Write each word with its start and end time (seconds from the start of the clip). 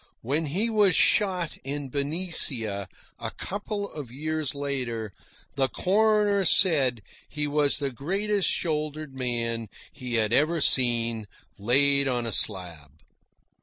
When 0.23 0.47
he 0.47 0.67
was 0.67 0.95
shot 0.95 1.57
in 1.63 1.89
Benicia, 1.91 2.87
a 3.19 3.29
couple 3.37 3.91
of 3.93 4.09
years 4.11 4.55
later, 4.55 5.13
the 5.53 5.69
coroner 5.69 6.43
said 6.43 7.03
he 7.29 7.45
was 7.45 7.77
the 7.77 7.91
greatest 7.91 8.49
shouldered 8.49 9.13
man 9.13 9.67
he 9.93 10.15
had 10.15 10.33
ever 10.33 10.59
seen 10.59 11.27
laid 11.59 12.07
on 12.07 12.25
a 12.25 12.31
slab. 12.31 12.89